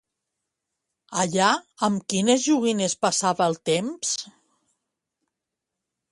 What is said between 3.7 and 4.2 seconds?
temps?